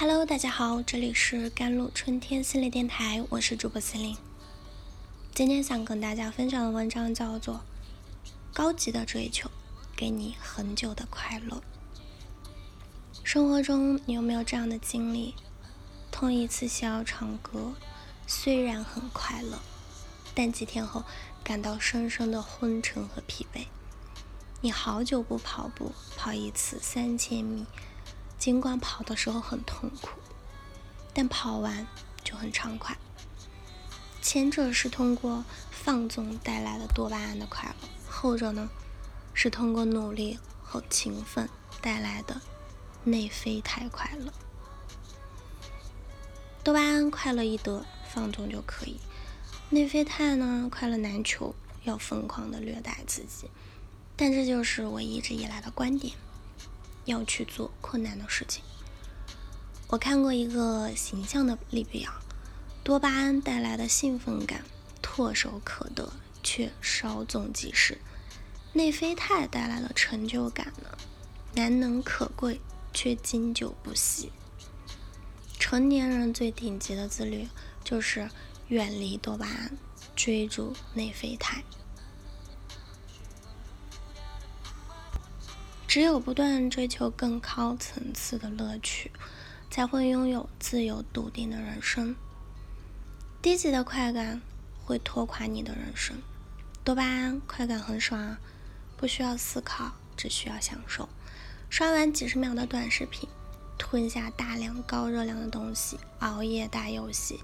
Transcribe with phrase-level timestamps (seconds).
[0.00, 4.16] Hello，大家好，这里是甘露春天心理电台，我是主播心灵。
[5.34, 7.56] 今天想跟大家分享的文章叫做
[8.54, 9.50] 《高级的追求，
[9.94, 11.58] 给你很久的快乐》。
[13.22, 15.34] 生活中，你有没有这样的经历？
[16.10, 17.74] 同一次需要唱歌，
[18.26, 19.58] 虽然很快乐，
[20.34, 21.04] 但几天后
[21.44, 23.66] 感到深深的昏沉和疲惫。
[24.62, 27.66] 你好久不跑步，跑一次三千米，
[28.40, 30.08] 尽管跑的时候很痛苦，
[31.12, 31.86] 但跑完
[32.24, 32.96] 就很畅快。
[34.22, 38.70] 前者是通过放纵带来的多巴胺的快乐，后者呢
[39.34, 41.50] 是通过努力和勤奋
[41.82, 42.40] 带来的
[43.04, 44.32] 内啡肽快乐。
[46.64, 48.96] 多巴胺快乐易得，放纵就可以；
[49.68, 51.54] 内啡肽呢，快乐难求，
[51.84, 53.50] 要疯狂的虐待自己。
[54.16, 56.14] 但这就是我一直以来的观点，
[57.04, 58.62] 要去做困难的事情。
[59.88, 62.20] 我看过一个形象的利比啊，
[62.84, 64.64] 多巴胺带来的兴奋感
[65.02, 67.98] 唾手可得，却稍纵即逝；
[68.72, 70.96] 内啡肽带来的成就感呢，
[71.54, 72.60] 难能可贵，
[72.92, 74.30] 却经久不息。
[75.58, 77.48] 成年人最顶级的自律，
[77.82, 78.30] 就是
[78.68, 79.76] 远离多巴胺，
[80.14, 81.64] 追逐内啡肽。
[85.90, 89.10] 只有不断追求更高层次的乐趣，
[89.72, 92.14] 才会拥有自由笃定的人生。
[93.42, 94.40] 低级的快感
[94.84, 96.16] 会拖垮你的人生。
[96.84, 98.36] 多巴胺快感很爽，
[98.96, 101.08] 不需要思考，只需要享受。
[101.68, 103.28] 刷完几十秒的短视频，
[103.76, 107.40] 吞下大量高热量的东西，熬夜打游戏，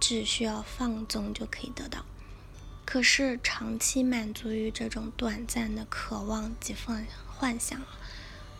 [0.00, 2.02] 只需要放纵就可以得到。
[2.86, 7.04] 可是长期满足于这种短暂的渴望及放。
[7.36, 7.80] 幻想，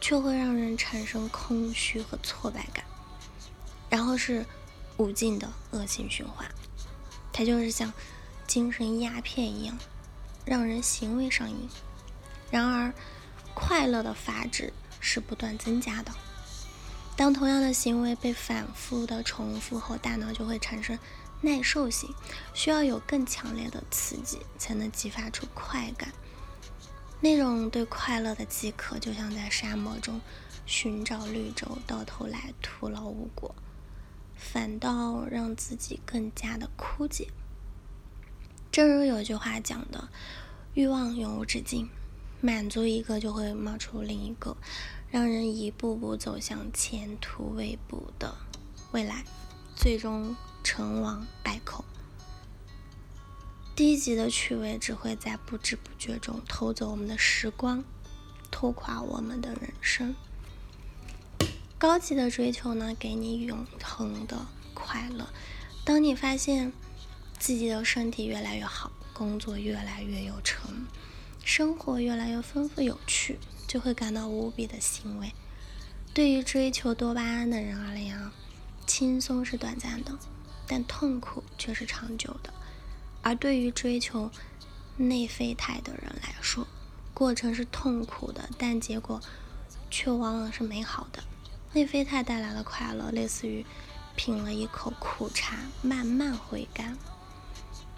[0.00, 2.84] 却会让人产生空虚和挫败感，
[3.89, 4.44] 然后是
[4.97, 6.48] 无尽的恶性循环。
[7.32, 7.93] 它就是像
[8.47, 9.76] 精神鸦片一样，
[10.44, 11.69] 让人行为上瘾。
[12.50, 12.93] 然而，
[13.54, 16.12] 快乐的阀值是不断增加的。
[17.16, 20.98] 当同样的行为被反复的重复后，大脑就会产生
[21.41, 22.12] 耐受性，
[22.53, 26.12] 需要有更强烈的刺激才能激发出快感。
[27.24, 30.20] 那种对快乐的饥渴，就像在沙漠中
[30.66, 33.54] 寻找绿洲，到头来徒劳无果，
[34.36, 37.28] 反倒让自己更加的枯竭。
[38.70, 40.10] 正如有句话讲的
[40.76, 41.88] ：“欲望永无止境，
[42.42, 44.54] 满足一个就会冒出另一个，
[45.10, 48.36] 让人一步步走向前途未卜的
[48.92, 49.24] 未来，
[49.74, 51.86] 最终成王败寇。”
[53.76, 57.82] 低级的趣味只会在不知不觉中偷走我们的时光，
[58.48, 60.14] 拖垮我们的人生。
[61.76, 65.28] 高级的追求呢，给你永恒的快乐。
[65.84, 66.72] 当你发现
[67.36, 70.86] 自己的身体越来越好，工作越来越有成，
[71.44, 75.32] 生活越来越丰富有趣，就会感到无比的欣慰。
[76.14, 78.30] 对于追求多巴胺的人而言，
[78.86, 80.16] 轻松是短暂的，
[80.68, 82.54] 但痛苦却是长久的。
[83.24, 84.30] 而对于追求
[84.98, 86.66] 内啡肽的人来说，
[87.14, 89.18] 过程是痛苦的，但结果
[89.90, 91.24] 却往往是美好的。
[91.72, 93.64] 内啡肽带来的快乐，类似于
[94.14, 96.98] 品了一口苦茶，慢慢回甘。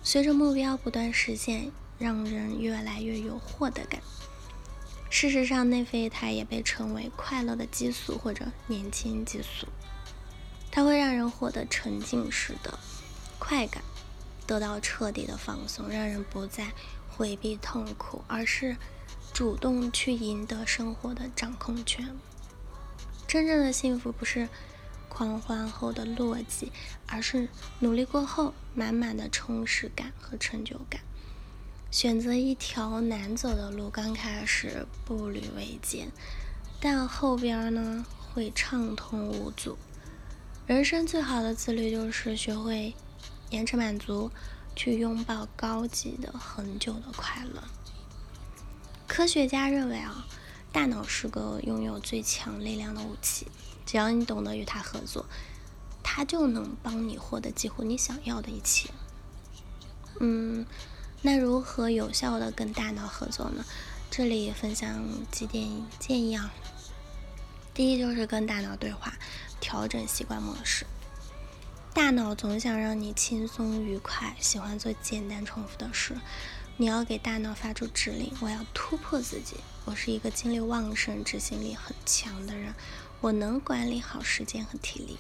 [0.03, 4.01] 随着目标不断实现，让人越来越有获得感。
[5.11, 9.67] 事实上，内啡肽也被称为快乐的激素或者年轻激素，
[10.71, 12.79] 它会让人获得沉浸式的
[13.41, 13.83] 快感。
[14.47, 16.73] 得到彻底的放松，让人不再
[17.09, 18.77] 回避痛苦，而是
[19.33, 22.17] 主动去赢得生活的掌控权。
[23.27, 24.49] 真正的幸福不是
[25.09, 26.69] 狂欢后的落寂，
[27.07, 27.49] 而是
[27.81, 31.01] 努力过后满满的充实感和成就感。
[31.91, 36.09] 选择一条难走的路，刚开始步履维艰，
[36.81, 39.77] 但后边呢会畅通无阻。
[40.67, 42.95] 人生最好的自律就是学会。
[43.51, 44.31] 延迟满足，
[44.75, 47.63] 去拥抱高级的、恒久的快乐。
[49.07, 50.27] 科学家认为啊，
[50.73, 53.47] 大脑是个拥有最强力量的武器，
[53.87, 55.27] 只要你懂得与它合作，
[56.03, 58.91] 它就能帮你获得几乎你想要的一切。
[60.21, 60.67] 嗯，
[61.23, 63.65] 那如何有效的跟大脑合作呢？
[64.11, 66.53] 这里分享几点建议啊。
[67.75, 69.13] 第一就是跟大脑对话，
[69.61, 70.87] 调整习惯模式。
[71.97, 76.15] 大脑总想让你轻松愉快，喜欢做简单重复的事。
[76.77, 79.57] 你要给大脑发出指令：我要突破自己。
[79.87, 82.75] 我是一个精力旺盛、执行力很强的人。
[83.23, 85.17] 我能管理好时间和体力。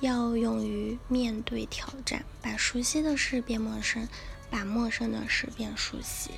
[0.00, 4.06] 要勇于面对挑战，把熟悉的事变陌生，
[4.50, 6.32] 把陌生的事变熟悉。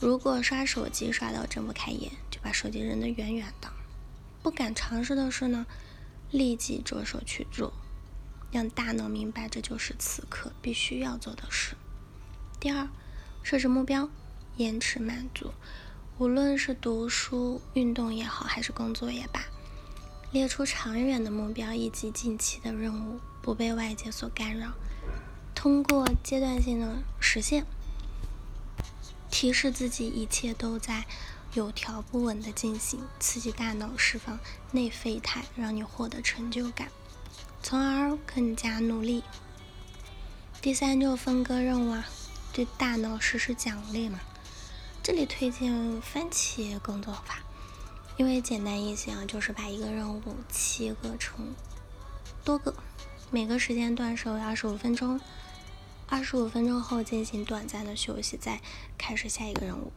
[0.00, 3.72] 如果刷手机刷到睁不开眼，就把手机扔得远远的。
[4.42, 5.64] 不敢尝试的事呢，
[6.32, 7.72] 立即着手去做，
[8.54, 11.74] 让大脑明白这就是此刻必须要做的事。
[12.60, 12.88] 第二，
[13.42, 14.08] 设置目标，
[14.58, 15.52] 延迟满足。
[16.18, 19.40] 无论是读书、运动也好，还是工作也罢。
[20.30, 24.74] 列出长远的目标以及近期的任务，不被外界所干扰。
[25.52, 27.66] 通过阶段性的实现，
[29.32, 31.06] 提示自己一切都在
[31.54, 34.38] 有条不紊的进行，刺激大脑释放
[34.70, 36.92] 内啡肽，让你获得成就感，
[37.64, 39.24] 从而更加努力。
[40.60, 42.04] 第三，就分割任务啊，
[42.52, 44.20] 对大脑实施奖励嘛。
[45.02, 47.38] 这里推荐番茄工作法。
[48.18, 50.22] 因为简单易行啊，就是把一个任务
[50.52, 51.54] 切割成
[52.44, 52.74] 多个，
[53.30, 55.18] 每个时间段设为二十五分钟，
[56.06, 58.60] 二十五分钟后进行短暂的休息，再
[58.98, 59.90] 开始下一个任务，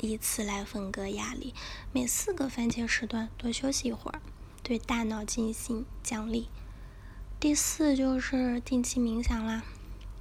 [0.00, 1.52] 以此来分割压力。
[1.92, 4.22] 每四个番茄时段多休息一会儿，
[4.62, 6.48] 对大脑进行奖励。
[7.40, 9.62] 第四就是定期冥想啦，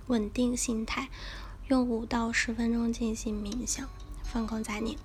[0.08, 1.10] 稳定心态，
[1.68, 3.90] 用五到十分钟进行冥想，
[4.24, 4.98] 放空杂念。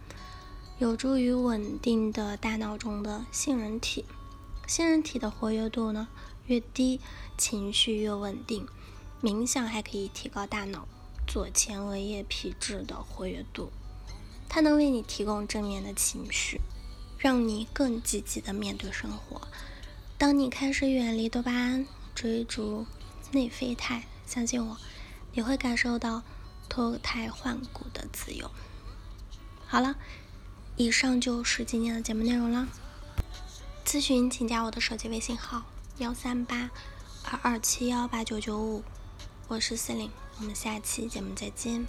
[0.79, 4.05] 有助于稳定的大脑中的杏仁体，
[4.69, 6.07] 杏仁体的活跃度呢
[6.47, 7.01] 越低，
[7.37, 8.65] 情绪越稳定。
[9.21, 10.87] 冥想还可以提高大脑
[11.27, 13.73] 左前额叶皮质的活跃度，
[14.49, 16.61] 它能为你提供正面的情绪，
[17.19, 19.49] 让你更积极的面对生活。
[20.17, 21.85] 当你开始远离多巴胺，
[22.15, 22.87] 追逐
[23.33, 24.77] 内啡肽，相信我，
[25.33, 26.23] 你会感受到
[26.69, 28.51] 脱胎换骨的自由。
[29.67, 29.97] 好了。
[30.77, 32.67] 以上就是今天的节目内容了。
[33.87, 35.63] 咨询请加我的手机微信号：
[35.99, 36.69] 幺三八
[37.23, 38.83] 二二七幺八九九五，
[39.47, 41.87] 我是四零，我们下期节目再见。